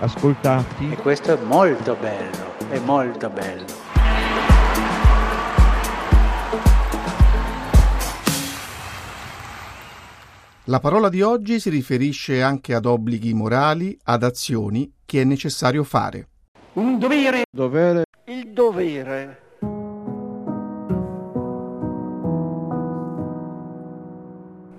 [0.00, 0.90] ascoltati.
[0.90, 3.88] E questo è molto bello, è molto bello.
[10.64, 15.82] La parola di oggi si riferisce anche ad obblighi morali, ad azioni che è necessario
[15.84, 16.28] fare.
[16.74, 19.38] Un dovere, Dovere il dovere.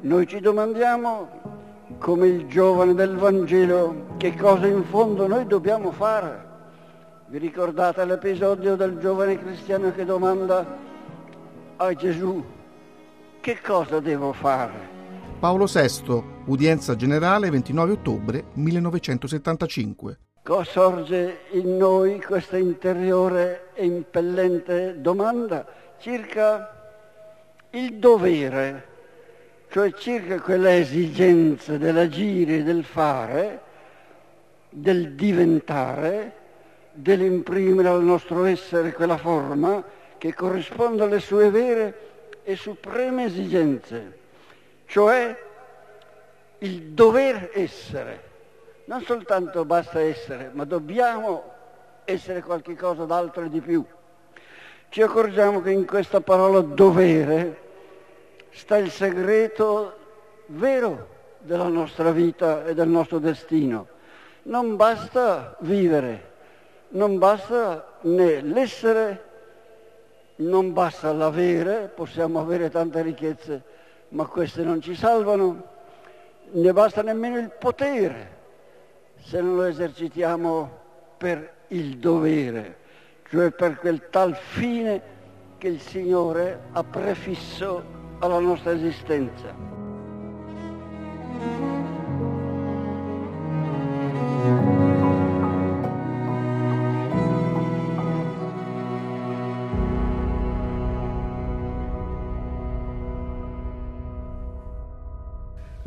[0.00, 1.43] Noi ci domandiamo,
[2.04, 6.52] come il giovane del Vangelo, che cosa in fondo noi dobbiamo fare.
[7.28, 10.66] Vi ricordate l'episodio del giovane cristiano che domanda
[11.76, 12.44] a Gesù,
[13.40, 14.74] che cosa devo fare?
[15.38, 20.18] Paolo VI, udienza generale 29 ottobre 1975.
[20.42, 26.68] Cosa sorge in noi questa interiore e impellente domanda circa
[27.70, 28.92] il dovere,
[29.74, 33.60] cioè circa quella esigenza dell'agire, del fare,
[34.68, 36.32] del diventare,
[36.92, 39.82] dell'imprimere al nostro essere quella forma
[40.16, 41.98] che corrisponde alle sue vere
[42.44, 44.18] e supreme esigenze,
[44.86, 45.36] cioè
[46.58, 48.22] il dover essere.
[48.84, 51.50] Non soltanto basta essere, ma dobbiamo
[52.04, 53.84] essere qualcosa d'altro e di più.
[54.88, 57.63] Ci accorgiamo che in questa parola dovere
[58.54, 59.96] sta il segreto
[60.46, 61.08] vero
[61.40, 63.88] della nostra vita e del nostro destino.
[64.44, 66.32] Non basta vivere,
[66.90, 69.24] non basta né l'essere,
[70.36, 73.62] non basta l'avere, possiamo avere tante ricchezze,
[74.10, 75.72] ma queste non ci salvano,
[76.52, 78.42] ne basta nemmeno il potere
[79.20, 80.80] se non lo esercitiamo
[81.16, 82.76] per il dovere,
[83.28, 85.12] cioè per quel tal fine
[85.58, 89.54] che il Signore ha prefisso alla nostra esistenza.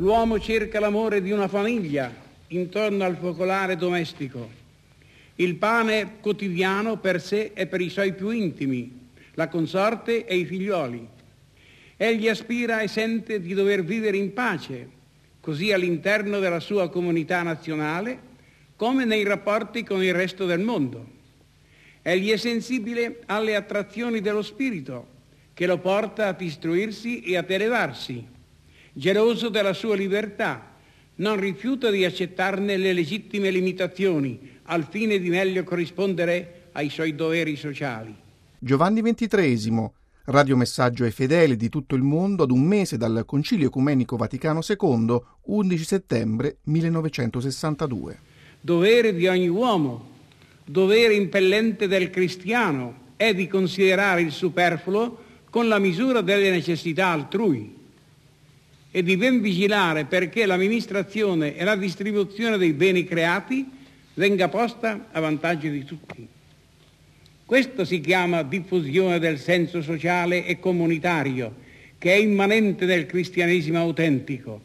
[0.00, 2.10] L'uomo cerca l'amore di una famiglia
[2.48, 4.48] intorno al focolare domestico,
[5.34, 10.44] il pane quotidiano per sé e per i suoi più intimi, la consorte e i
[10.44, 11.17] figlioli.
[12.00, 14.88] Egli aspira e sente di dover vivere in pace,
[15.40, 18.20] così all'interno della sua comunità nazionale
[18.76, 21.04] come nei rapporti con il resto del mondo.
[22.00, 25.08] Egli è sensibile alle attrazioni dello spirito
[25.52, 28.24] che lo porta ad istruirsi e ad elevarsi,
[28.92, 30.76] geloso della sua libertà,
[31.16, 37.56] non rifiuta di accettarne le legittime limitazioni al fine di meglio corrispondere ai suoi doveri
[37.56, 38.14] sociali.
[38.56, 39.90] Giovanni XXIII,
[40.30, 45.18] radiomessaggio ai fedeli di tutto il mondo ad un mese dal Concilio Ecumenico Vaticano II,
[45.42, 48.18] 11 settembre 1962.
[48.60, 50.16] Dovere di ogni uomo,
[50.64, 57.74] dovere impellente del cristiano è di considerare il superfluo con la misura delle necessità altrui
[58.90, 63.66] e di ben vigilare perché l'amministrazione e la distribuzione dei beni creati
[64.14, 66.28] venga posta a vantaggio di tutti.
[67.48, 71.54] Questo si chiama diffusione del senso sociale e comunitario,
[71.96, 74.60] che è immanente del cristianesimo autentico,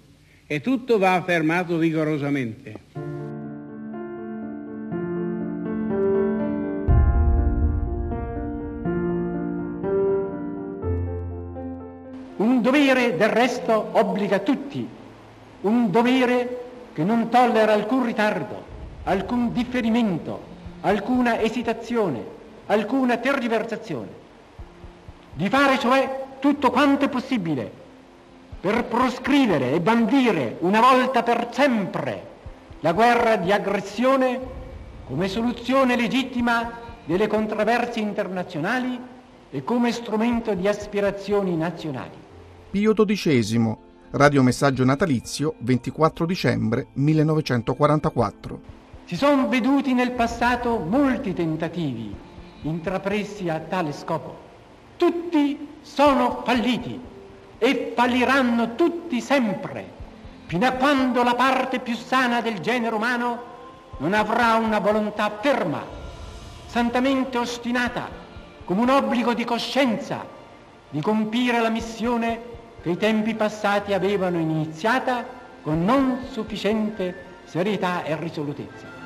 [0.45, 2.73] e tutto va affermato vigorosamente.
[12.35, 14.85] Un dovere del resto obbliga tutti,
[15.61, 16.59] un dovere
[16.91, 18.61] che non tollera alcun ritardo,
[19.05, 20.41] alcun differimento,
[20.81, 24.21] alcuna esitazione, alcuna tergiversazione.
[25.33, 27.81] Di fare cioè tutto quanto è possibile
[28.59, 32.31] per proscrivere e bandire una volta per sempre
[32.79, 34.39] la guerra di aggressione
[35.05, 38.99] come soluzione legittima delle controversie internazionali
[39.49, 42.15] e come strumento di aspirazioni nazionali.
[42.71, 43.77] Pio XII,
[44.11, 48.59] radiomessaggio natalizio 24 dicembre 1944.
[49.05, 52.31] Si sono veduti nel passato molti tentativi
[52.63, 54.37] intrapresi a tale scopo.
[54.97, 56.99] Tutti sono falliti
[57.57, 59.85] e falliranno tutti sempre,
[60.45, 63.51] fino a quando la parte più sana del genere umano
[63.97, 65.83] non avrà una volontà ferma,
[66.65, 68.09] santamente ostinata,
[68.65, 70.25] come un obbligo di coscienza
[70.89, 72.39] di compiere la missione
[72.81, 75.25] che i tempi passati avevano iniziata
[75.63, 79.02] con non sufficiente serietà e risolutezza.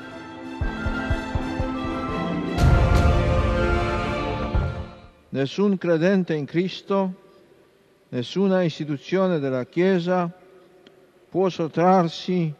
[5.30, 7.14] Nessun credente in Cristo,
[8.10, 10.32] nessuna istituzione della Chiesa
[11.30, 12.54] può sottrarsi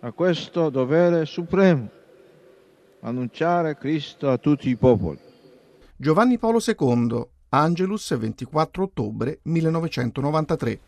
[0.00, 1.88] a questo dovere supremo,
[3.00, 5.18] annunciare Cristo a tutti i popoli.
[5.94, 10.80] Giovanni Paolo II, Angelus 24 ottobre 1993.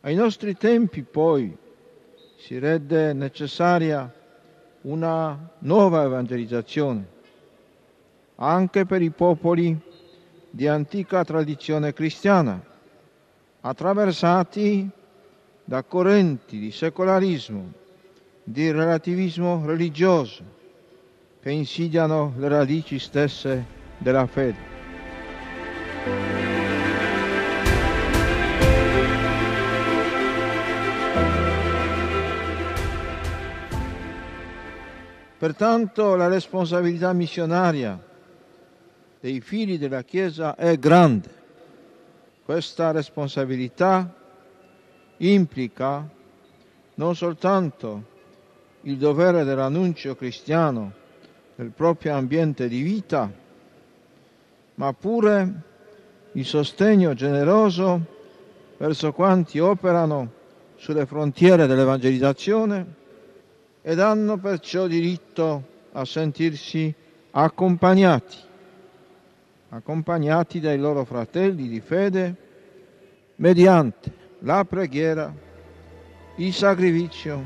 [0.00, 1.56] Ai nostri tempi poi
[2.38, 4.12] si rende necessaria
[4.82, 7.14] una nuova evangelizzazione
[8.36, 9.78] anche per i popoli
[10.56, 12.58] di antica tradizione cristiana,
[13.60, 14.88] attraversati
[15.62, 17.72] da correnti di secolarismo,
[18.42, 20.42] di relativismo religioso,
[21.42, 23.66] che insidiano le radici stesse
[23.98, 24.56] della fede.
[35.36, 38.05] Pertanto la responsabilità missionaria
[39.26, 41.28] dei figli della Chiesa è grande.
[42.44, 44.14] Questa responsabilità
[45.16, 46.08] implica
[46.94, 48.04] non soltanto
[48.82, 50.92] il dovere dell'annuncio cristiano
[51.56, 53.28] nel proprio ambiente di vita,
[54.76, 55.52] ma pure
[56.30, 58.00] il sostegno generoso
[58.76, 60.30] verso quanti operano
[60.76, 62.94] sulle frontiere dell'evangelizzazione
[63.82, 66.94] ed hanno perciò diritto a sentirsi
[67.32, 68.45] accompagnati,
[69.76, 72.34] accompagnati dai loro fratelli di fede
[73.36, 75.32] mediante la preghiera,
[76.36, 77.42] il sacrificio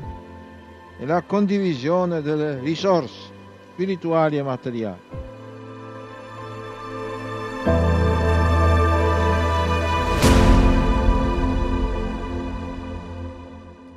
[0.97, 3.31] e la condivisione delle risorse
[3.73, 4.99] spirituali e materiali.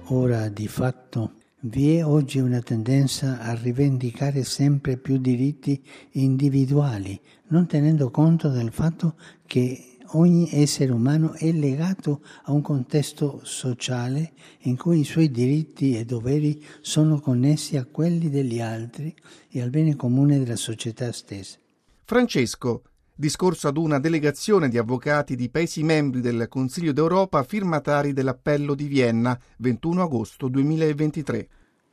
[0.09, 1.33] Ora di fatto
[1.67, 5.83] vi è oggi una tendenza a rivendicare sempre più diritti
[6.13, 7.19] individuali,
[7.49, 9.15] non tenendo conto del fatto
[9.47, 14.33] che ogni essere umano è legato a un contesto sociale
[14.63, 19.15] in cui i suoi diritti e doveri sono connessi a quelli degli altri
[19.49, 21.57] e al bene comune della società stessa.
[22.05, 22.83] Francesco,
[23.17, 28.87] discorso ad una delegazione di avvocati di paesi membri del Consiglio d'Europa firmatari dell'appello di
[28.87, 31.49] Vienna 21 agosto 2023.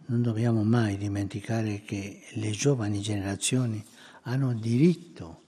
[0.08, 3.84] Non dobbiamo mai dimenticare che le giovani generazioni
[4.24, 5.44] hanno diritto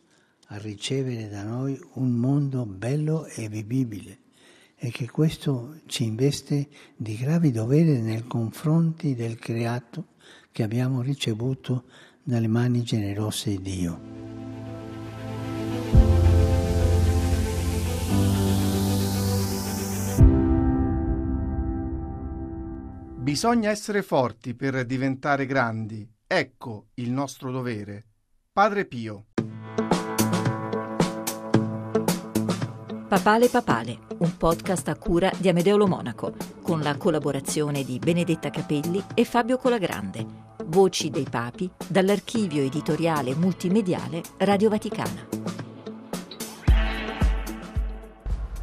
[0.48, 4.20] a ricevere da noi un mondo bello e vivibile
[4.76, 10.10] e che questo ci investe di gravi doveri nei confronti del creato
[10.52, 11.86] che abbiamo ricevuto
[12.22, 14.53] dalle mani generose di Dio.
[23.34, 26.08] Bisogna essere forti per diventare grandi.
[26.28, 28.04] Ecco il nostro dovere.
[28.52, 29.26] Padre Pio.
[33.08, 39.04] Papale Papale, un podcast a cura di Amedeolo Monaco, con la collaborazione di Benedetta Capelli
[39.16, 40.24] e Fabio Colagrande.
[40.66, 45.28] Voci dei Papi, dall'archivio editoriale multimediale Radio Vaticana.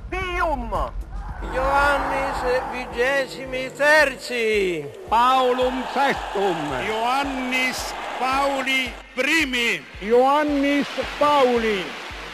[0.09, 1.00] Pium!
[1.43, 2.41] Ioannis
[2.73, 4.85] vigesimi terzi.
[5.09, 6.57] Paulum sestum.
[6.87, 9.81] Ioannis Pauli primi.
[10.03, 11.83] Ioannis Pauli.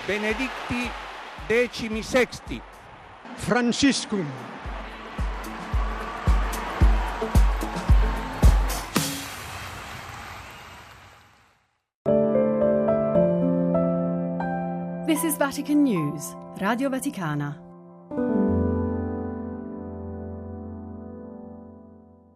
[0.06, 0.90] Benedicti
[1.48, 2.60] decimi sexti.
[3.36, 4.26] Franciscum.
[15.06, 17.65] This is Vatican News, Radio Vaticana.